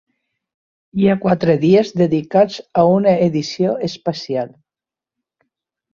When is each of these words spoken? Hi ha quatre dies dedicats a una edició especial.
Hi 1.01 1.05
ha 1.09 1.17
quatre 1.25 1.55
dies 1.65 1.93
dedicats 2.01 2.57
a 2.81 2.87
una 2.95 3.15
edició 3.29 3.79
especial. 3.89 4.51